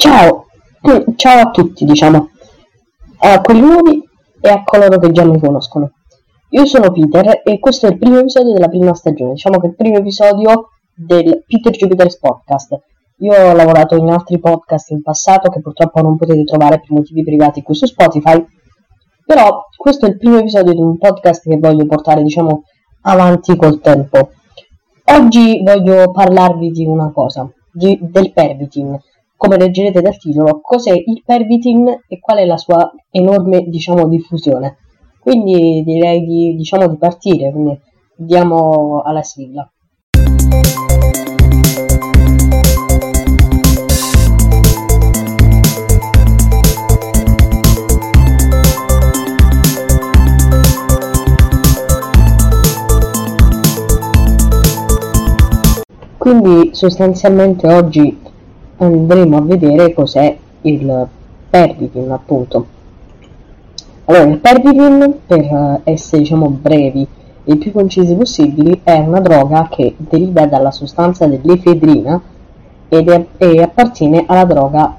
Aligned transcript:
Ciao, 0.00 0.46
ciao 1.16 1.40
a 1.40 1.50
tutti, 1.50 1.84
diciamo, 1.84 2.30
a 3.18 3.40
quelli 3.42 3.60
nuovi 3.60 4.02
e 4.40 4.48
a 4.48 4.62
coloro 4.64 4.98
che 4.98 5.10
già 5.10 5.26
mi 5.26 5.38
conoscono. 5.38 5.90
Io 6.48 6.64
sono 6.64 6.90
Peter 6.90 7.42
e 7.44 7.58
questo 7.58 7.86
è 7.86 7.90
il 7.90 7.98
primo 7.98 8.20
episodio 8.20 8.54
della 8.54 8.68
prima 8.68 8.94
stagione, 8.94 9.32
diciamo 9.32 9.60
che 9.60 9.66
è 9.66 9.68
il 9.68 9.76
primo 9.76 9.98
episodio 9.98 10.70
del 10.94 11.44
Peter 11.46 11.72
Jupiter's 11.72 12.18
Podcast. 12.18 12.80
Io 13.18 13.34
ho 13.34 13.52
lavorato 13.52 13.94
in 13.94 14.08
altri 14.08 14.40
podcast 14.40 14.88
in 14.88 15.02
passato 15.02 15.50
che 15.50 15.60
purtroppo 15.60 16.00
non 16.00 16.16
potete 16.16 16.44
trovare 16.44 16.80
per 16.80 16.92
motivi 16.92 17.22
privati 17.22 17.60
qui 17.60 17.74
su 17.74 17.84
Spotify, 17.84 18.42
però 19.26 19.66
questo 19.76 20.06
è 20.06 20.08
il 20.08 20.16
primo 20.16 20.38
episodio 20.38 20.72
di 20.72 20.80
un 20.80 20.96
podcast 20.96 21.46
che 21.46 21.58
voglio 21.58 21.84
portare, 21.84 22.22
diciamo, 22.22 22.62
avanti 23.02 23.54
col 23.54 23.80
tempo. 23.80 24.30
Oggi 25.04 25.62
voglio 25.62 26.10
parlarvi 26.10 26.70
di 26.70 26.86
una 26.86 27.12
cosa, 27.12 27.46
di, 27.70 27.98
del 28.00 28.32
pervitin 28.32 28.98
come 29.40 29.56
leggerete 29.56 30.02
dal 30.02 30.18
titolo, 30.18 30.60
cos'è 30.60 30.92
il 30.92 31.22
pervitin 31.24 31.88
e 32.06 32.20
qual 32.20 32.40
è 32.40 32.44
la 32.44 32.58
sua 32.58 32.92
enorme, 33.10 33.62
diciamo, 33.68 34.06
diffusione. 34.06 34.76
Quindi 35.18 35.82
direi 35.82 36.22
di, 36.26 36.54
diciamo, 36.54 36.86
di 36.86 36.98
partire, 36.98 37.50
quindi 37.50 37.80
diamo 38.14 39.00
alla 39.02 39.22
sigla. 39.22 39.66
Quindi 56.18 56.74
sostanzialmente 56.74 57.66
oggi 57.66 58.19
andremo 58.84 59.36
a 59.36 59.42
vedere 59.42 59.92
cos'è 59.92 60.36
il 60.62 61.06
pervitin 61.48 62.10
appunto. 62.10 62.66
Allora 64.06 64.24
il 64.24 64.38
pervitin 64.38 65.14
per 65.26 65.80
essere 65.84 66.22
diciamo 66.22 66.48
brevi 66.48 67.06
e 67.44 67.56
più 67.56 67.72
concisi 67.72 68.14
possibili 68.14 68.80
è 68.82 68.98
una 68.98 69.20
droga 69.20 69.68
che 69.70 69.94
deriva 69.96 70.46
dalla 70.46 70.70
sostanza 70.70 71.26
dell'efedrina 71.26 72.20
ed 72.88 73.08
è, 73.08 73.26
e 73.36 73.62
appartiene 73.62 74.24
alla 74.26 74.44
droga 74.44 74.96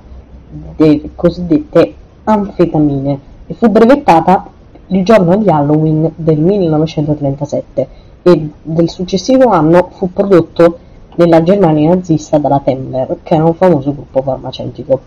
delle 0.76 1.10
cosiddette 1.16 1.94
anfetamine 2.24 3.20
e 3.48 3.54
fu 3.54 3.70
brevettata 3.70 4.48
il 4.88 5.04
giorno 5.04 5.38
di 5.38 5.50
Halloween 5.50 6.12
del 6.16 6.40
1937 6.40 7.88
e 8.24 8.50
del 8.62 8.90
successivo 8.90 9.50
anno 9.50 9.90
fu 9.92 10.12
prodotto 10.12 10.78
nella 11.22 11.44
Germania 11.44 11.90
nazista 11.90 12.38
dalla 12.38 12.62
Temmer, 12.64 13.18
che 13.24 13.36
era 13.36 13.46
un 13.46 13.54
famoso 13.54 13.94
gruppo 13.94 14.22
farmaceutico. 14.22 15.00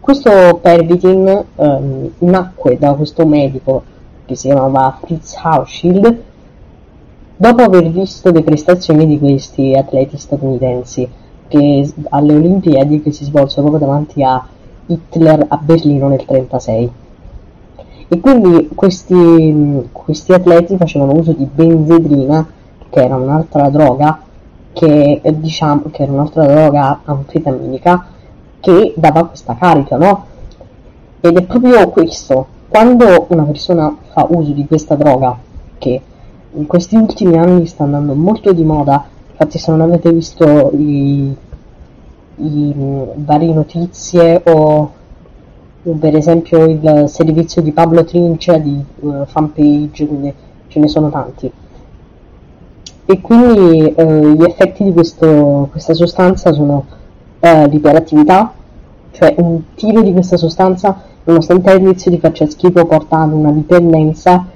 Questo 0.00 0.58
Pervitin 0.60 1.44
ehm, 1.56 2.10
nacque 2.18 2.78
da 2.78 2.94
questo 2.94 3.26
medico 3.26 3.82
che 4.24 4.34
si 4.34 4.48
chiamava 4.48 4.98
Fritz 5.00 5.36
Hauschild 5.42 6.22
dopo 7.36 7.62
aver 7.62 7.90
visto 7.90 8.30
le 8.30 8.42
prestazioni 8.42 9.06
di 9.06 9.18
questi 9.18 9.74
atleti 9.74 10.16
statunitensi 10.16 11.08
che 11.48 11.92
alle 12.10 12.34
Olimpiadi 12.34 13.02
che 13.02 13.12
si 13.12 13.24
svolsero 13.24 13.68
proprio 13.68 13.86
davanti 13.86 14.22
a 14.22 14.46
Hitler 14.86 15.46
a 15.48 15.56
Berlino 15.56 16.08
nel 16.08 16.24
1936. 16.26 16.92
E 18.08 18.20
quindi 18.20 18.68
questi, 18.74 19.88
questi 19.92 20.32
atleti 20.32 20.76
facevano 20.76 21.12
uso 21.14 21.32
di 21.32 21.44
benzedrina, 21.44 22.46
che 22.88 23.00
era 23.00 23.16
un'altra 23.16 23.68
droga, 23.68 24.20
che 24.72 25.20
diciamo 25.36 25.84
che 25.90 26.02
era 26.02 26.12
un'altra 26.12 26.46
droga 26.46 27.00
anfetaminica 27.04 28.06
che 28.60 28.94
dava 28.96 29.26
questa 29.26 29.56
carica, 29.56 29.96
no? 29.96 30.26
Ed 31.20 31.36
è 31.36 31.42
proprio 31.42 31.88
questo, 31.88 32.46
quando 32.68 33.26
una 33.28 33.42
persona 33.44 33.94
fa 34.12 34.26
uso 34.30 34.52
di 34.52 34.66
questa 34.66 34.94
droga, 34.94 35.36
che 35.78 36.00
in 36.52 36.66
questi 36.66 36.96
ultimi 36.96 37.36
anni 37.36 37.66
sta 37.66 37.84
andando 37.84 38.14
molto 38.14 38.52
di 38.52 38.64
moda, 38.64 39.04
infatti 39.30 39.58
se 39.58 39.70
non 39.70 39.80
avete 39.80 40.12
visto 40.12 40.70
i, 40.74 41.34
i 42.36 42.74
varie 43.14 43.52
notizie 43.52 44.42
o, 44.44 44.90
o, 45.82 45.92
per 45.92 46.16
esempio 46.16 46.64
il 46.64 47.04
servizio 47.08 47.62
di 47.62 47.72
Pablo 47.72 48.04
Trincia 48.04 48.56
di 48.58 48.82
uh, 49.00 49.24
fanpage, 49.26 50.06
quindi 50.06 50.32
ce 50.68 50.78
ne 50.78 50.88
sono 50.88 51.10
tanti 51.10 51.50
e 53.10 53.20
quindi 53.20 53.92
eh, 53.92 54.34
gli 54.34 54.42
effetti 54.44 54.84
di 54.84 54.92
questo, 54.92 55.66
questa 55.72 55.94
sostanza 55.94 56.52
sono 56.52 56.84
eh, 57.40 57.66
l'iperattività, 57.66 58.52
cioè 59.10 59.34
un 59.38 59.62
tiro 59.74 60.00
di 60.02 60.12
questa 60.12 60.36
sostanza, 60.36 61.02
nonostante 61.24 61.72
all'inizio 61.72 62.12
ti 62.12 62.20
faccia 62.20 62.48
schifo, 62.48 62.84
porta 62.84 63.18
ad 63.18 63.32
una 63.32 63.50
dipendenza 63.50 64.46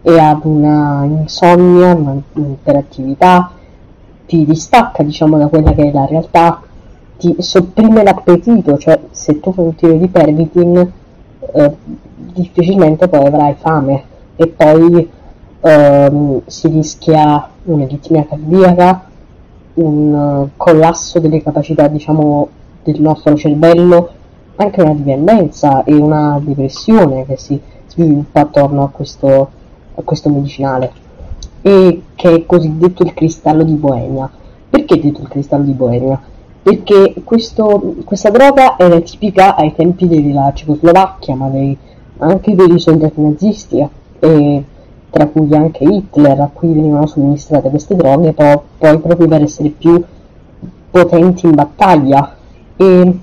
e 0.00 0.16
ad 0.16 0.44
una 0.44 1.02
insonnia, 1.02 1.92
un'iperattività, 1.92 3.50
ti 4.26 4.44
distacca 4.44 5.02
diciamo 5.02 5.36
da 5.36 5.48
quella 5.48 5.72
che 5.72 5.88
è 5.88 5.92
la 5.92 6.06
realtà, 6.06 6.62
ti 7.18 7.34
sopprime 7.38 8.04
l'appetito, 8.04 8.78
cioè 8.78 9.00
se 9.10 9.40
tu 9.40 9.52
fai 9.52 9.64
un 9.64 9.74
tiro 9.74 9.94
di 9.94 10.06
Pervitin 10.06 10.92
eh, 11.52 11.76
difficilmente 12.32 13.08
poi 13.08 13.26
avrai 13.26 13.56
fame. 13.58 14.04
E 14.36 14.46
poi 14.46 15.10
ehm, 15.64 16.42
si 16.44 16.68
rischia 16.68 17.48
un'aritmia 17.64 18.26
cardiaca, 18.26 19.08
un 19.74 20.12
uh, 20.12 20.50
collasso 20.56 21.18
delle 21.18 21.42
capacità 21.42 21.88
diciamo 21.88 22.48
del 22.84 23.00
nostro 23.00 23.34
cervello, 23.34 24.10
anche 24.56 24.82
una 24.82 24.92
dipendenza 24.92 25.82
e 25.84 25.94
una 25.94 26.38
depressione 26.42 27.24
che 27.24 27.36
si 27.38 27.58
sviluppa 27.86 28.40
attorno 28.40 28.84
a 28.84 28.88
questo, 28.88 29.50
a 29.94 30.02
questo 30.02 30.28
medicinale 30.28 30.92
e 31.62 32.02
che 32.14 32.34
è 32.34 32.46
cosiddetto 32.46 33.02
il 33.02 33.14
cristallo 33.14 33.64
di 33.64 33.72
Boemia. 33.72 34.30
Perché 34.68 35.00
detto 35.00 35.22
il 35.22 35.28
cristallo 35.28 35.64
di 35.64 35.72
Boemia? 35.72 36.20
Perché 36.62 37.14
questo, 37.24 37.94
questa 38.04 38.30
droga 38.30 38.76
era 38.76 39.00
tipica 39.00 39.56
ai 39.56 39.74
tempi 39.74 40.06
della 40.08 40.52
Cecoslovacchia, 40.54 41.34
ma 41.34 41.48
dei, 41.48 41.76
anche 42.18 42.54
dei 42.54 42.78
soldati 42.78 43.20
nazisti 43.20 43.86
e 44.18 44.64
tra 45.14 45.28
cui 45.28 45.48
anche 45.54 45.84
Hitler, 45.84 46.40
a 46.40 46.50
cui 46.52 46.72
venivano 46.72 47.06
somministrate 47.06 47.70
queste 47.70 47.94
droghe, 47.94 48.32
poi, 48.32 48.58
poi 48.76 48.98
proprio 48.98 49.28
per 49.28 49.42
essere 49.42 49.68
più 49.68 50.02
potenti 50.90 51.46
in 51.46 51.54
battaglia. 51.54 52.34
E 52.74 53.18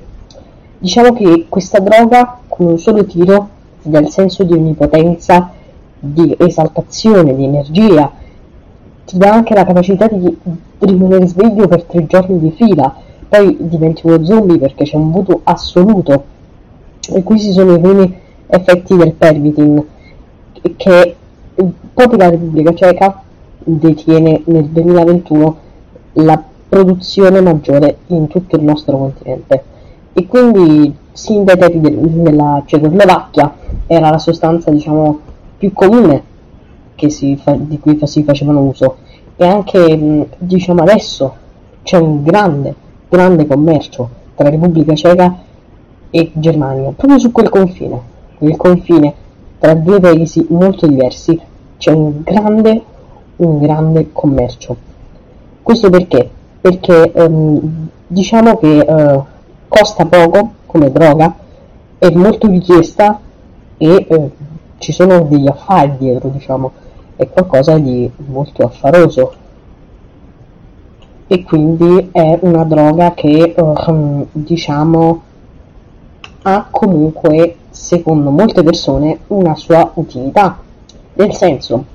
diciamo 0.78 1.12
che 1.12 1.47
questa 1.50 1.79
droga, 1.79 2.40
con 2.47 2.68
un 2.68 2.79
solo 2.79 3.03
tiro, 3.03 3.50
ti 3.81 3.90
dà 3.90 4.00
il 4.00 4.07
senso 4.07 4.46
di 4.46 4.53
onnipotenza, 4.53 5.52
di 6.00 6.34
esaltazione, 6.40 7.35
di 7.35 7.44
energia, 7.44 8.09
ti 9.06 9.18
dà 9.18 9.34
anche 9.34 9.53
la 9.53 9.66
capacità 9.66 10.08
di 10.08 10.38
rimanere 10.79 11.28
sveglio 11.28 11.68
per 11.68 11.84
tre 11.84 12.08
giorni 12.08 12.40
di 12.40 12.52
fila, 12.52 12.96
poi 13.28 13.58
diventi 13.59 14.08
uno 14.08 14.23
zombie 14.23 14.58
perché 14.58 14.85
c'è 14.85 14.96
un 14.96 15.12
voto 15.12 15.41
assoluto. 15.44 16.23
E 17.13 17.22
questi 17.22 17.52
sono 17.52 17.75
i 17.75 17.79
primi 17.81 18.18
effetti 18.47 18.96
del 18.96 19.12
Pervitin, 19.12 19.85
che 20.78 21.16
proprio 21.94 22.18
la 22.18 22.29
Repubblica 22.29 22.74
Ceca 22.74 23.24
detiene 23.63 24.41
nel 24.46 24.66
2021 24.66 25.57
la 26.13 26.41
produzione 26.68 27.41
maggiore 27.41 27.97
in 28.07 28.28
tutto 28.28 28.56
il 28.56 28.63
nostro 28.63 28.97
continente. 28.97 29.63
E 30.13 30.28
quindi 30.28 30.94
sin 31.12 31.44
dai 31.44 31.57
tempi 31.57 31.79
della 32.22 32.63
Cecoslovacchia 32.66 33.53
era 33.88 34.09
la 34.09 34.18
sostanza 34.18 34.72
diciamo 34.72 35.19
più 35.57 35.74
comune 35.74 36.24
fa, 36.96 37.56
di 37.57 37.79
cui 37.79 38.00
si 38.03 38.23
facevano 38.23 38.62
uso. 38.62 38.97
E 39.35 39.46
anche 39.46 40.28
diciamo 40.38 40.81
adesso 40.81 41.34
c'è 41.84 41.97
un 41.97 42.23
grande 42.23 42.75
grande 43.12 43.46
commercio 43.46 44.09
tra 44.35 44.47
Repubblica 44.47 44.94
Ceca 44.94 45.38
e 46.09 46.31
Germania 46.34 46.94
proprio 46.96 47.20
su 47.20 47.32
quel 47.32 47.49
confine. 47.49 47.99
Quel 48.37 48.55
confine 48.55 49.14
tra 49.59 49.73
due 49.73 49.99
paesi 49.99 50.46
molto 50.49 50.87
diversi 50.87 51.37
c'è 51.81 51.89
un 51.89 52.22
grande, 52.22 52.83
un 53.37 53.59
grande 53.59 54.09
commercio. 54.13 54.75
Questo 55.63 55.89
perché? 55.89 56.29
Perché 56.61 57.11
ehm, 57.11 57.87
diciamo 58.05 58.57
che 58.57 58.78
eh, 58.78 59.22
costa 59.67 60.05
poco 60.05 60.51
come 60.67 60.91
droga, 60.91 61.35
è 61.97 62.11
molto 62.11 62.45
richiesta 62.45 63.19
e 63.78 64.05
eh, 64.07 64.29
ci 64.78 64.91
sono 64.91 65.22
degli 65.23 65.47
affari 65.47 65.97
dietro, 65.97 66.29
diciamo, 66.29 66.72
è 67.16 67.28
qualcosa 67.28 67.79
di 67.79 68.09
molto 68.27 68.61
affaroso. 68.61 69.34
E 71.25 71.43
quindi 71.43 72.09
è 72.11 72.37
una 72.41 72.63
droga 72.63 73.16
che, 73.16 73.55
eh, 73.57 74.25
diciamo, 74.31 75.22
ha 76.43 76.67
comunque, 76.69 77.55
secondo 77.72 78.29
molte 78.29 78.61
persone, 78.61 79.22
una 79.27 79.55
sua 79.55 79.89
utilità 79.95 80.69
nel 81.13 81.34
senso, 81.34 81.85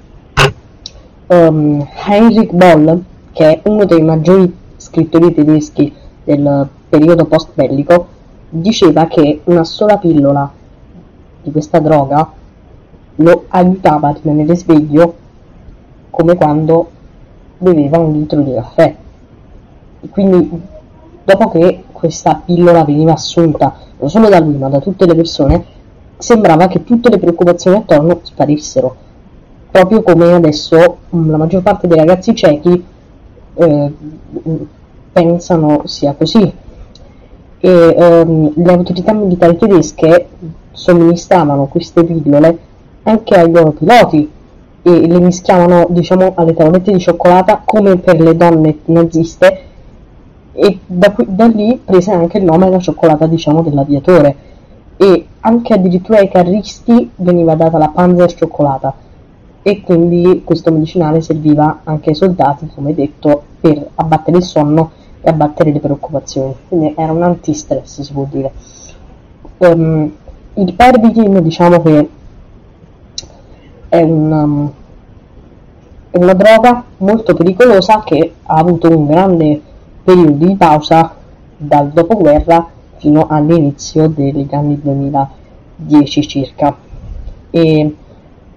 um, 1.29 1.87
Heinrich 2.07 2.53
Boll, 2.53 3.03
che 3.33 3.45
è 3.45 3.69
uno 3.69 3.85
dei 3.85 4.03
maggiori 4.03 4.55
scrittori 4.77 5.35
tedeschi 5.35 5.93
del 6.25 6.69
periodo 6.89 7.25
post 7.27 7.51
bellico, 7.55 8.07
diceva 8.49 9.07
che 9.07 9.41
una 9.45 9.65
sola 9.65 9.99
pillola 9.99 10.51
di 11.43 11.51
questa 11.51 11.79
droga 11.79 12.31
lo 13.17 13.45
aiutava 13.49 14.09
a 14.09 14.17
rimanere 14.21 14.55
sveglio 14.57 15.15
come 16.11 16.37
quando 16.37 16.91
beveva 17.59 17.99
un 17.99 18.13
litro 18.13 18.41
di 18.41 18.55
caffè. 18.55 18.95
E 20.01 20.09
quindi 20.09 20.63
dopo 21.25 21.51
che 21.51 21.85
questa 21.93 22.41
pillola 22.45 22.85
veniva 22.85 23.13
assunta 23.13 23.75
non 23.99 24.11
solo 24.11 24.29
da 24.29 24.39
lui 24.41 24.57
ma 24.57 24.69
da 24.69 24.81
tutte 24.81 25.07
le 25.07 25.15
persone, 25.15 25.65
sembrava 26.19 26.67
che 26.67 26.85
tutte 26.85 27.09
le 27.09 27.19
preoccupazioni 27.19 27.79
attorno 27.79 28.21
sparissero. 28.23 29.05
Proprio 29.77 30.01
come 30.01 30.33
adesso 30.33 30.97
mm, 31.15 31.29
la 31.29 31.37
maggior 31.37 31.61
parte 31.61 31.87
dei 31.87 31.99
ragazzi 31.99 32.35
ciechi 32.35 32.83
eh, 33.57 33.93
pensano 35.13 35.83
sia 35.85 36.15
così. 36.15 36.51
E 37.61 37.95
ehm, 37.99 38.53
le 38.55 38.73
autorità 38.73 39.13
militari 39.13 39.59
tedesche 39.59 40.29
somministravano 40.73 41.67
queste 41.67 42.05
pillole 42.05 42.59
anche 43.03 43.35
ai 43.35 43.51
loro 43.51 43.73
piloti 43.73 44.31
e 44.81 45.07
le 45.07 45.21
mischiavano 45.21 45.89
diciamo 45.91 46.33
alle 46.37 46.55
tavolette 46.55 46.93
di 46.93 46.99
cioccolata 46.99 47.61
come 47.63 47.99
per 47.99 48.19
le 48.19 48.35
donne 48.35 48.79
naziste 48.87 49.61
e 50.53 50.79
da, 50.87 51.13
qui, 51.13 51.27
da 51.29 51.49
lì 51.49 51.79
prese 51.85 52.13
anche 52.13 52.39
il 52.39 52.45
nome 52.45 52.71
la 52.71 52.79
cioccolata 52.79 53.27
diciamo 53.27 53.61
dell'aviatore 53.61 54.37
e 54.97 55.27
anche 55.41 55.75
addirittura 55.75 56.21
ai 56.21 56.31
carristi 56.31 57.11
veniva 57.17 57.55
data 57.55 57.77
la 57.77 57.89
Panzer 57.89 58.33
cioccolata 58.33 59.05
e 59.67 59.81
quindi 59.81 60.43
questo 60.45 60.71
medicinale 60.71 61.21
serviva 61.21 61.81
anche 61.83 62.11
ai 62.11 62.15
soldati 62.15 62.71
come 62.73 62.95
detto 62.95 63.43
per 63.61 63.85
abbattere 63.97 64.37
il 64.37 64.45
sonno 64.45 64.93
e 65.21 65.29
abbattere 65.29 65.73
le 65.73 65.81
preoccupazioni. 65.81 66.55
Quindi 66.69 66.95
era 66.97 67.11
un 67.11 67.25
antistress 67.25 68.01
si 68.01 68.13
può 68.13 68.29
dire. 68.31 68.53
Um, 69.57 70.13
il 70.55 70.73
Pervitin 70.73 71.43
diciamo 71.43 71.83
che 71.83 72.09
è 73.89 74.03
una, 74.03 74.45
um, 74.45 74.73
una 76.13 76.35
droga 76.35 76.85
molto 76.99 77.35
pericolosa 77.35 78.05
che 78.05 78.35
ha 78.45 78.55
avuto 78.55 78.89
un 78.97 79.07
grande 79.09 79.61
periodo 80.05 80.47
di 80.47 80.55
pausa 80.55 81.13
dal 81.57 81.91
dopoguerra 81.91 82.69
fino 82.99 83.27
all'inizio 83.29 84.07
degli 84.07 84.47
anni 84.53 84.81
2010 84.81 86.29
circa. 86.29 86.77
E 87.51 87.95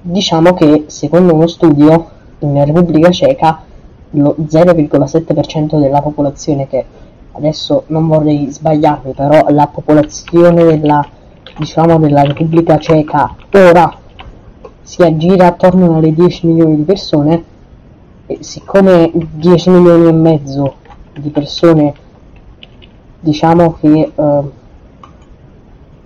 diciamo 0.02 0.54
che 0.54 0.86
secondo 0.88 1.34
uno 1.34 1.48
studio 1.48 2.10
in 2.40 2.64
Repubblica 2.66 3.10
Ceca 3.10 3.64
lo 4.12 4.36
0,7% 4.40 5.80
della 5.80 6.02
popolazione 6.02 6.68
che 6.68 6.86
adesso 7.34 7.84
non 7.88 8.08
vorrei 8.08 8.50
sbagliarmi 8.50 9.14
però 9.14 9.46
la 9.50 9.68
popolazione 9.68 10.64
della 10.64 11.06
diciamo 11.58 12.00
della 12.00 12.24
Repubblica 12.24 12.78
Ceca 12.78 13.36
ora 13.52 13.94
si 14.82 15.02
aggira 15.04 15.48
attorno 15.48 15.98
alle 15.98 16.14
10 16.14 16.48
milioni 16.48 16.78
di 16.78 16.84
persone 16.84 17.44
e 18.26 18.38
siccome 18.40 19.12
10 19.14 19.70
milioni 19.70 20.08
e 20.08 20.12
mezzo 20.14 20.76
di 21.20 21.30
persone 21.30 21.94
diciamo 23.20 23.74
che 23.80 24.12
uh, 24.16 24.52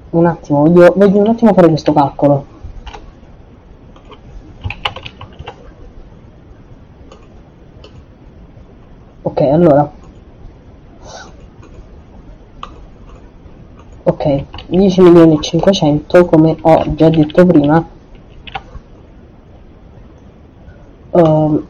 un 0.10 0.26
attimo 0.26 0.64
voglio, 0.64 0.94
voglio 0.96 1.20
un 1.20 1.28
attimo 1.28 1.54
fare 1.54 1.68
questo 1.68 1.94
calcolo 1.94 2.46
ok 9.22 9.42
allora. 9.54 9.92
Ok 14.06 14.44
10 14.68 15.02
milioni 15.02 15.36
e 15.36 15.42
500 15.42 16.26
come 16.26 16.58
ho 16.60 16.84
già 16.96 17.10
detto 17.10 17.46
prima. 17.46 17.86
Uh, 21.12 21.64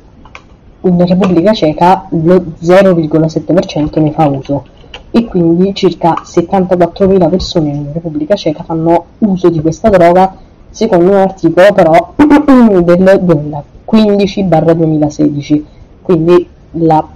in 0.81 1.06
Repubblica 1.06 1.51
Ceca 1.53 2.07
lo 2.12 2.45
0,7% 2.62 4.01
ne 4.01 4.12
fa 4.12 4.27
uso. 4.27 4.65
E 5.12 5.25
quindi 5.25 5.75
circa 5.75 6.21
74.000 6.24 7.30
persone 7.30 7.69
in 7.69 7.91
Repubblica 7.91 8.35
Ceca 8.35 8.63
fanno 8.63 9.06
uso 9.19 9.50
di 9.50 9.59
questa 9.62 9.89
droga 9.89 10.35
secondo 10.69 11.12
un 11.12 11.18
articolo 11.18 11.71
però 11.74 12.13
del 12.18 13.21
2015-2016 13.85 15.63
quindi 16.01 16.47
la, 16.71 17.07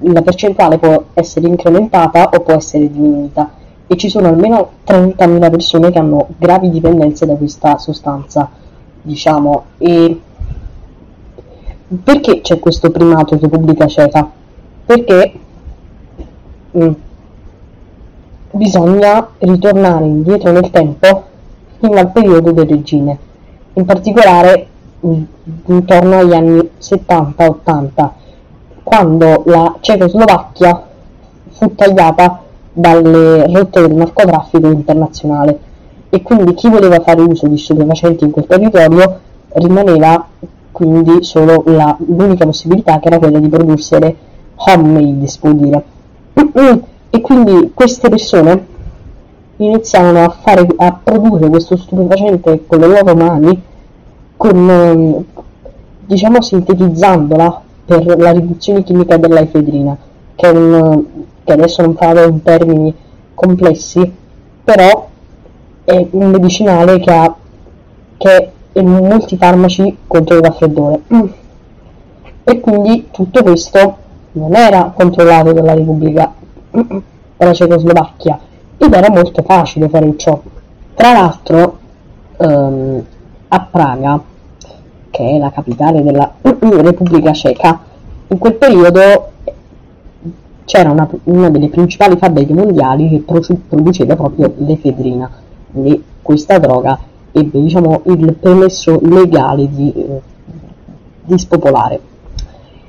la 0.00 0.22
percentuale 0.22 0.78
può 0.78 1.04
essere 1.14 1.46
incrementata 1.46 2.30
o 2.32 2.40
può 2.40 2.54
essere 2.54 2.90
diminuita. 2.90 3.50
E 3.86 3.96
ci 3.96 4.08
sono 4.08 4.28
almeno 4.28 4.70
30.000 4.86 5.50
persone 5.50 5.90
che 5.90 5.98
hanno 5.98 6.28
gravi 6.36 6.70
dipendenze 6.70 7.24
da 7.26 7.34
questa 7.34 7.78
sostanza 7.78 8.50
diciamo. 9.08 9.64
E 9.78 10.20
perché 12.02 12.40
c'è 12.42 12.58
questo 12.58 12.90
primato 12.90 13.34
in 13.34 13.40
Repubblica 13.40 13.86
Ceca? 13.86 14.30
Perché 14.84 15.32
mm, 16.76 16.90
bisogna 18.52 19.28
ritornare 19.38 20.04
indietro 20.04 20.52
nel 20.52 20.70
tempo 20.70 21.24
fino 21.80 21.98
al 21.98 22.10
periodo 22.12 22.52
del 22.52 22.68
regime, 22.68 23.18
in 23.74 23.84
particolare 23.84 24.66
mm, 25.06 25.22
intorno 25.66 26.18
agli 26.18 26.34
anni 26.34 26.70
70-80, 26.80 28.08
quando 28.88 29.42
la 29.44 29.76
Cecoslovacchia 29.80 30.82
fu 31.50 31.74
tagliata 31.74 32.40
dalle 32.72 33.46
rotte 33.52 33.82
del 33.82 33.94
narcotraffico 33.94 34.66
internazionale 34.68 35.58
e 36.08 36.22
quindi 36.22 36.54
chi 36.54 36.70
voleva 36.70 36.98
fare 37.00 37.20
uso 37.20 37.46
di 37.48 37.58
stupefacenti 37.58 38.24
in 38.24 38.30
quel 38.30 38.46
territorio 38.46 39.20
rimaneva 39.50 40.26
quindi 40.72 41.22
solo 41.22 41.64
la, 41.66 41.94
l'unica 41.98 42.46
possibilità 42.46 42.98
che 42.98 43.08
era 43.08 43.18
quella 43.18 43.38
di 43.38 43.48
produrre 43.48 44.16
homemade, 44.54 45.26
si 45.26 45.38
può 45.38 45.52
dire. 45.52 45.84
E 47.10 47.22
quindi 47.22 47.72
queste 47.72 48.10
persone 48.10 48.66
iniziavano 49.56 50.24
a, 50.24 50.28
fare, 50.28 50.66
a 50.76 50.92
produrre 51.02 51.48
questo 51.48 51.78
stupefacente 51.78 52.66
con 52.66 52.80
le 52.80 52.86
loro 52.86 53.14
mani, 53.14 53.62
con, 54.36 55.24
diciamo 56.04 56.42
sintetizzandola 56.42 57.62
per 57.88 58.04
la 58.18 58.32
riduzione 58.32 58.82
chimica 58.82 59.16
della 59.16 59.40
efedrina, 59.40 59.96
che, 60.34 60.46
è 60.46 60.50
un, 60.50 61.04
che 61.42 61.52
adesso 61.52 61.80
non 61.80 61.94
parlo 61.94 62.28
in 62.28 62.42
termini 62.42 62.94
complessi, 63.32 64.12
però 64.62 65.08
è 65.84 66.06
un 66.10 66.30
medicinale 66.30 66.98
che 67.00 67.10
ha 67.10 67.34
che 68.18 68.52
e 68.72 68.82
molti 68.82 69.38
farmaci 69.38 69.96
contro 70.06 70.36
il 70.36 70.42
raffreddore. 70.42 71.00
E 72.44 72.60
quindi 72.60 73.08
tutto 73.10 73.42
questo 73.42 73.96
non 74.32 74.54
era 74.54 74.92
controllato 74.94 75.52
dalla 75.52 75.74
Repubblica 75.74 76.32
della 77.36 77.52
Cecoslovacchia 77.54 78.38
ed 78.76 78.92
era 78.92 79.10
molto 79.10 79.42
facile 79.42 79.88
fare 79.88 80.14
ciò. 80.16 80.38
Tra 80.94 81.12
l'altro 81.12 81.78
ehm, 82.36 83.04
a 83.48 83.60
Praga, 83.70 84.20
che 85.18 85.28
è 85.30 85.38
la 85.38 85.50
capitale 85.50 86.04
della 86.04 86.32
Repubblica 86.40 87.32
Ceca, 87.32 87.80
in 88.28 88.38
quel 88.38 88.54
periodo 88.54 89.32
c'era 90.64 90.92
una, 90.92 91.08
una 91.24 91.50
delle 91.50 91.68
principali 91.68 92.16
fabbriche 92.16 92.54
mondiali 92.54 93.08
che 93.08 93.40
produceva 93.66 94.14
proprio 94.14 94.54
l'efedrina, 94.58 95.28
quindi 95.72 96.04
questa 96.22 96.58
droga 96.58 96.96
ebbe 97.32 97.60
diciamo, 97.60 98.02
il 98.04 98.32
permesso 98.34 99.00
legale 99.02 99.68
di, 99.68 99.92
di 101.24 101.38
spopolare. 101.38 102.00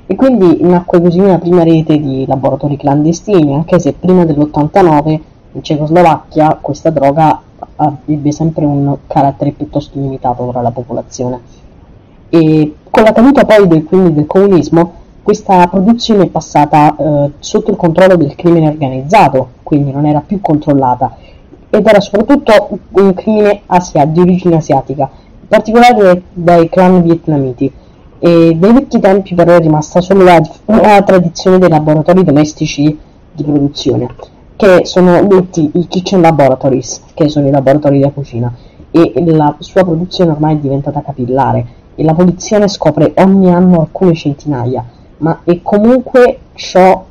E 0.06 0.14
quindi 0.14 0.58
nacque 0.62 1.00
così 1.00 1.18
una 1.18 1.38
prima 1.38 1.64
rete 1.64 1.98
di 1.98 2.26
laboratori 2.28 2.76
clandestini, 2.76 3.54
anche 3.54 3.80
se 3.80 3.92
prima 3.92 4.24
dell'89 4.24 5.20
in 5.52 5.62
Cecoslovacchia 5.62 6.58
questa 6.60 6.90
droga 6.90 7.42
ebbe 8.06 8.30
sempre 8.30 8.64
un 8.64 8.96
carattere 9.08 9.50
piuttosto 9.50 9.98
limitato 9.98 10.48
tra 10.48 10.60
la 10.60 10.70
popolazione. 10.70 11.40
E 12.30 12.74
con 12.88 13.02
la 13.02 13.12
caduta 13.12 13.44
poi 13.44 13.66
del, 13.66 13.84
quindi 13.84 14.14
del 14.14 14.26
comunismo, 14.26 14.92
questa 15.22 15.66
produzione 15.66 16.24
è 16.24 16.28
passata 16.28 16.96
eh, 16.96 17.30
sotto 17.40 17.70
il 17.70 17.76
controllo 17.76 18.16
del 18.16 18.34
crimine 18.36 18.68
organizzato, 18.68 19.48
quindi 19.62 19.90
non 19.90 20.06
era 20.06 20.22
più 20.24 20.40
controllata. 20.40 21.16
Ed 21.68 21.86
era 21.86 22.00
soprattutto 22.00 22.78
un 22.90 23.14
crimine 23.14 23.62
asia, 23.66 24.04
di 24.04 24.20
origine 24.20 24.56
asiatica, 24.56 25.10
in 25.40 25.48
particolare 25.48 26.22
dai 26.32 26.68
clan 26.68 27.02
vietnamiti. 27.02 27.72
E 28.18 28.56
dai 28.56 28.72
vecchi 28.72 29.00
tempi 29.00 29.34
però 29.34 29.54
è 29.54 29.60
rimasta 29.60 30.00
solo 30.00 30.24
la, 30.24 30.40
la 30.66 31.02
tradizione 31.02 31.58
dei 31.58 31.68
laboratori 31.68 32.22
domestici 32.22 32.98
di 33.32 33.42
produzione, 33.42 34.08
che 34.56 34.84
sono 34.84 35.22
detti 35.24 35.70
i 35.74 35.86
kitchen 35.88 36.20
laboratories, 36.20 37.02
che 37.14 37.28
sono 37.28 37.48
i 37.48 37.50
laboratori 37.50 38.00
da 38.00 38.10
cucina, 38.10 38.52
e 38.90 39.12
la 39.26 39.54
sua 39.58 39.84
produzione 39.84 40.32
ormai 40.32 40.56
è 40.56 40.58
diventata 40.58 41.02
capillare 41.02 41.78
e 42.00 42.04
la 42.04 42.14
polizia 42.14 42.58
ne 42.58 42.68
scopre 42.68 43.12
ogni 43.16 43.52
anno 43.52 43.80
alcune 43.80 44.14
centinaia, 44.14 44.82
ma 45.18 45.40
è 45.44 45.60
comunque 45.60 46.38
ciò 46.54 47.04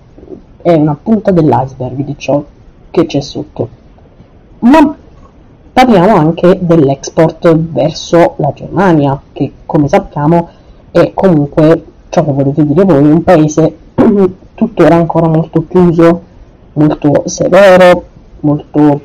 è 0.62 0.74
una 0.74 0.98
punta 1.02 1.30
dell'iceberg 1.30 2.04
di 2.04 2.16
ciò 2.18 2.44
che 2.90 3.06
c'è 3.06 3.22
sotto 3.22 3.78
ma 4.60 4.96
parliamo 5.72 6.16
anche 6.16 6.58
dell'export 6.60 7.56
verso 7.56 8.34
la 8.38 8.52
Germania, 8.54 9.22
che 9.32 9.54
come 9.66 9.88
sappiamo 9.88 10.50
è 10.92 11.12
comunque, 11.14 11.84
ciò 12.10 12.26
che 12.26 12.32
volete 12.32 12.66
dire 12.66 12.84
voi, 12.84 13.10
un 13.10 13.24
paese 13.24 13.78
tuttora 14.56 14.96
ancora 14.96 15.28
molto 15.28 15.66
chiuso, 15.68 16.22
molto 16.74 17.24
severo, 17.26 18.06
molto, 18.42 19.02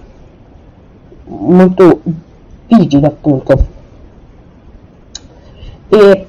molto 1.26 2.00
rigido 2.68 3.06
appunto. 3.06 3.73
E 5.94 6.26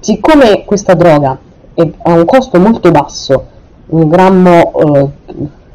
siccome 0.00 0.66
questa 0.66 0.92
droga 0.92 1.30
ha 1.30 2.12
un 2.12 2.24
costo 2.26 2.60
molto 2.60 2.90
basso, 2.90 3.46
un 3.86 4.06
grammo 4.06 4.72
eh, 4.74 5.08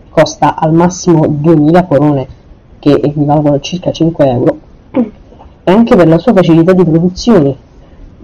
costa 0.10 0.56
al 0.56 0.72
massimo 0.72 1.26
2000 1.26 1.86
corone, 1.86 2.28
che 2.78 2.92
equivalgono 2.92 3.56
a 3.56 3.60
circa 3.60 3.92
5 3.92 4.30
euro, 4.30 4.58
e 5.64 5.72
anche 5.72 5.96
per 5.96 6.08
la 6.08 6.20
sua 6.20 6.34
facilità 6.34 6.74
di 6.74 6.84
produzione. 6.84 7.56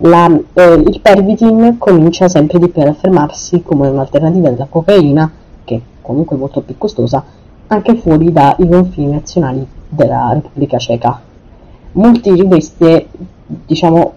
La, 0.01 0.27
eh, 0.53 0.73
il 0.73 0.99
pervitin 1.01 1.77
comincia 1.79 2.29
sempre 2.29 2.59
di 2.59 2.67
più 2.69 2.83
ad 2.83 2.89
affermarsi 2.89 3.63
come 3.63 3.87
un'alternativa 3.87 4.51
della 4.51 4.67
cocaina, 4.69 5.31
che 5.63 5.75
è 5.75 5.81
comunque 6.03 6.37
molto 6.37 6.61
più 6.61 6.77
costosa, 6.77 7.23
anche 7.65 7.95
fuori 7.95 8.31
dai 8.31 8.69
confini 8.69 9.11
nazionali 9.11 9.65
della 9.87 10.33
Repubblica 10.33 10.77
Ceca. 10.77 11.19
Molte 11.93 12.31
di 12.31 12.43
queste, 12.43 13.07
diciamo, 13.65 14.13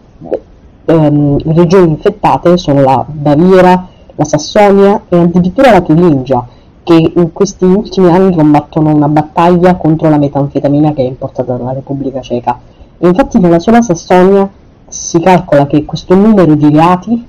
ehm, 0.84 1.38
regioni 1.52 1.88
infettate 1.90 2.56
sono 2.56 2.82
la 2.82 3.04
Baviera, 3.06 3.88
la 4.14 4.24
Sassonia 4.24 5.02
e 5.08 5.16
addirittura 5.16 5.70
la 5.70 5.80
Turingia, 5.80 6.46
che 6.82 7.12
in 7.14 7.32
questi 7.32 7.64
ultimi 7.64 8.10
anni 8.10 8.34
combattono 8.34 8.94
una 8.94 9.08
battaglia 9.08 9.76
contro 9.76 10.08
la 10.08 10.18
metanfetamina 10.18 10.92
che 10.92 11.02
è 11.02 11.06
importata 11.06 11.54
dalla 11.54 11.72
Repubblica 11.72 12.20
Ceca. 12.20 12.58
E 12.98 13.06
infatti 13.06 13.38
nella 13.38 13.58
sola 13.58 13.82
Sassonia 13.82 14.48
si 14.88 15.20
calcola 15.20 15.66
che 15.66 15.84
questo 15.84 16.14
numero 16.14 16.54
di 16.54 16.68
reati 16.68 17.26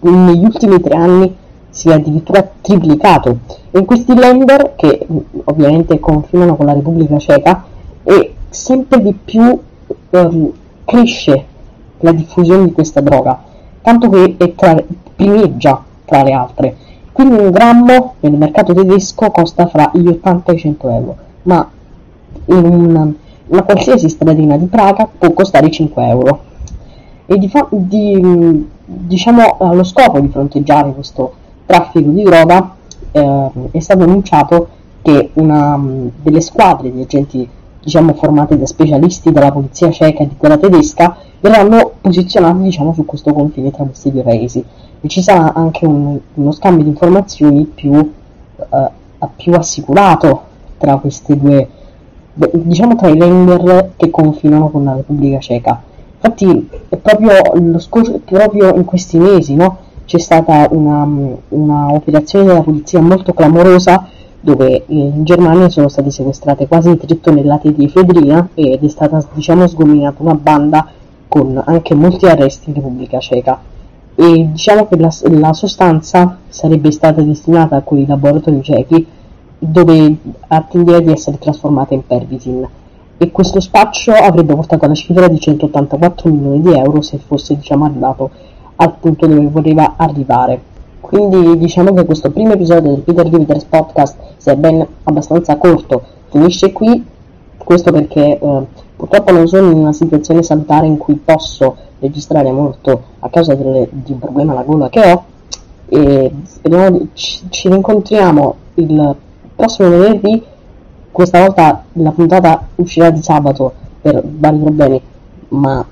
negli 0.00 0.44
ultimi 0.44 0.80
tre 0.80 0.94
anni 0.94 1.36
sia 1.70 1.94
addirittura 1.94 2.46
triplicato. 2.60 3.38
E 3.70 3.78
in 3.78 3.84
questi 3.84 4.14
lender, 4.14 4.74
che 4.76 5.06
ovviamente 5.44 5.98
confinano 6.00 6.56
con 6.56 6.66
la 6.66 6.74
Repubblica 6.74 7.18
Ceca, 7.18 7.64
e 8.02 8.34
sempre 8.50 9.00
di 9.00 9.12
più 9.12 9.58
um, 10.10 10.52
cresce 10.84 11.46
la 12.02 12.12
diffusione 12.12 12.66
di 12.66 12.72
questa 12.72 13.00
droga, 13.00 13.42
tanto 13.80 14.08
che 14.08 14.36
è 14.38 14.54
tra, 14.54 14.82
primeggia 15.16 15.82
tra 16.04 16.22
le 16.22 16.32
altre. 16.32 16.76
Quindi 17.12 17.36
un 17.36 17.50
grammo 17.50 18.14
nel 18.20 18.32
mercato 18.32 18.72
tedesco 18.72 19.30
costa 19.30 19.66
fra 19.66 19.90
gli 19.94 20.06
80 20.06 20.52
e 20.52 20.54
i 20.54 20.58
100 20.58 20.90
euro, 20.90 21.16
ma 21.42 21.68
una, 22.46 23.12
una 23.46 23.62
qualsiasi 23.62 24.08
stradina 24.08 24.56
di 24.56 24.66
Praga 24.66 25.08
può 25.18 25.32
costare 25.32 25.70
5 25.70 26.06
euro. 26.06 26.40
E 27.26 27.38
di, 27.38 27.50
di, 27.70 28.68
diciamo 28.84 29.56
allo 29.58 29.84
scopo 29.84 30.20
di 30.20 30.28
fronteggiare 30.28 30.92
questo 30.92 31.34
traffico 31.66 32.10
di 32.10 32.22
droga 32.22 32.74
eh, 33.12 33.50
è 33.70 33.78
stato 33.78 34.02
annunciato 34.02 34.68
che 35.02 35.30
una 35.34 35.80
delle 36.22 36.40
squadre 36.40 36.92
di 36.92 37.02
agenti 37.02 37.48
diciamo 37.82 38.14
formate 38.14 38.58
da 38.58 38.66
specialisti 38.66 39.32
della 39.32 39.50
polizia 39.50 39.90
ceca 39.90 40.22
e 40.22 40.28
di 40.28 40.36
quella 40.36 40.58
tedesca 40.58 41.16
verranno 41.42 41.94
posizionati 42.00 42.62
diciamo, 42.62 42.94
su 42.94 43.04
questo 43.04 43.32
confine 43.32 43.70
tra 43.70 43.84
questi 43.84 44.12
due 44.12 44.22
paesi. 44.22 44.64
E 45.00 45.08
ci 45.08 45.20
sarà 45.20 45.52
anche 45.52 45.84
un, 45.84 46.18
uno 46.34 46.52
scambio 46.52 46.84
di 46.84 46.90
informazioni 46.90 47.64
più, 47.64 47.92
eh, 47.94 48.90
più 49.36 49.52
assicurato 49.52 50.42
tra 50.78 50.96
queste 50.96 51.36
due 51.36 51.68
diciamo 52.34 52.96
tra 52.96 53.08
i 53.08 53.18
lender 53.18 53.90
che 53.96 54.10
confinano 54.10 54.70
con 54.70 54.84
la 54.84 54.94
Repubblica 54.94 55.38
Ceca. 55.38 55.82
Infatti 56.14 56.68
proprio, 57.02 57.78
scorso, 57.78 58.20
proprio 58.24 58.74
in 58.74 58.84
questi 58.84 59.18
mesi 59.18 59.54
no, 59.54 59.78
c'è 60.06 60.18
stata 60.18 60.68
una, 60.70 61.06
una 61.48 61.92
operazione 61.92 62.46
della 62.46 62.62
polizia 62.62 63.00
molto 63.00 63.32
clamorosa 63.34 64.08
dove 64.40 64.84
in 64.86 65.24
Germania 65.24 65.68
sono 65.68 65.88
state 65.88 66.10
sequestrate 66.10 66.66
quasi 66.66 66.96
3 66.96 67.20
tonnellate 67.20 67.72
di 67.72 67.84
efedrina 67.84 68.48
ed 68.54 68.82
è 68.82 68.88
stata 68.88 69.24
diciamo 69.34 69.66
sgominata 69.68 70.22
una 70.22 70.34
banda 70.34 70.88
con 71.32 71.62
anche 71.64 71.94
molti 71.94 72.26
arresti 72.26 72.68
in 72.68 72.74
Repubblica 72.74 73.18
Ceca. 73.18 73.58
E 74.14 74.48
diciamo 74.52 74.86
che 74.86 74.98
la, 74.98 75.10
la 75.30 75.54
sostanza 75.54 76.36
sarebbe 76.46 76.90
stata 76.90 77.22
destinata 77.22 77.76
a 77.76 77.80
quei 77.80 78.06
laboratori 78.06 78.62
cechi 78.62 79.06
dove 79.58 80.14
attendeva 80.48 81.00
di 81.00 81.10
essere 81.10 81.38
trasformata 81.38 81.94
in 81.94 82.06
pervitin. 82.06 82.68
E 83.16 83.30
questo 83.30 83.60
spaccio 83.60 84.12
avrebbe 84.12 84.54
portato 84.54 84.84
alla 84.84 84.92
cifra 84.92 85.26
di 85.28 85.40
184 85.40 86.30
milioni 86.30 86.60
di 86.60 86.74
euro 86.74 87.00
se 87.00 87.16
fosse 87.16 87.56
diciamo 87.56 87.86
arrivato 87.86 88.28
al 88.76 88.92
punto 89.00 89.26
dove 89.26 89.46
voleva 89.46 89.94
arrivare. 89.96 90.60
Quindi 91.00 91.56
diciamo 91.56 91.94
che 91.94 92.04
questo 92.04 92.30
primo 92.30 92.52
episodio 92.52 92.90
del 92.90 93.00
Peter 93.00 93.26
Withers 93.26 93.64
podcast, 93.64 94.18
sebbene 94.36 94.86
abbastanza 95.04 95.56
corto, 95.56 96.02
finisce 96.28 96.72
qui. 96.72 97.06
Questo 97.56 97.90
perché 97.90 98.38
eh, 98.38 98.66
purtroppo 99.02 99.32
non 99.32 99.48
sono 99.48 99.72
in 99.72 99.78
una 99.78 99.92
situazione 99.92 100.44
salutare 100.44 100.86
in 100.86 100.96
cui 100.96 101.16
posso 101.16 101.76
registrare 101.98 102.52
molto 102.52 103.02
a 103.18 103.28
causa 103.30 103.52
delle, 103.56 103.88
di 103.90 104.12
un 104.12 104.20
problema 104.20 104.52
alla 104.52 104.62
gola 104.62 104.88
che 104.88 105.00
ho. 105.00 105.24
E 105.88 106.32
speriamo 106.44 107.08
ci, 107.12 107.40
ci 107.48 107.68
rincontriamo 107.68 108.54
il 108.74 109.16
prossimo 109.56 109.88
venerdì. 109.88 110.40
Questa 111.10 111.40
volta 111.40 111.82
la 111.94 112.12
puntata 112.12 112.68
uscirà 112.76 113.10
di 113.10 113.20
sabato 113.22 113.72
per 114.00 114.22
vari 114.24 114.58
problemi, 114.58 115.02
ma 115.48 115.84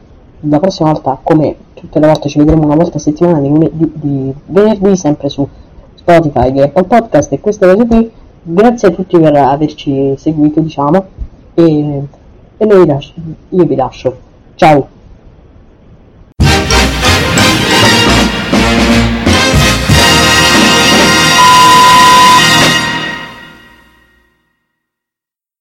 la 0.43 0.61
prossima 0.61 0.93
volta 0.93 1.19
come 1.21 1.57
tutte 1.75 1.99
le 1.99 2.07
volte 2.07 2.29
ci 2.29 2.39
vedremo 2.39 2.65
una 2.65 2.77
volta 2.77 2.99
a 2.99 3.01
settimana 3.01 3.41
di, 3.41 3.71
di, 3.73 3.93
di 3.93 4.35
venerdì 4.47 4.97
sempre 4.97 5.29
su 5.29 5.47
Spotify 5.97 6.53
e 6.53 6.63
Apple 6.63 6.85
Podcast 6.85 7.33
e 7.33 7.41
queste 7.41 7.67
cose 7.67 7.87
qui 7.87 8.11
grazie 8.43 8.89
a 8.89 8.91
tutti 8.93 9.19
per 9.19 9.35
averci 9.35 10.15
seguito 10.17 10.61
diciamo 10.61 11.05
e, 11.55 12.03
e 12.63 12.67
noi 12.67 12.85
io 13.49 13.65
vi 13.65 13.75
lascio. 13.75 14.19
Ciao 14.55 15.00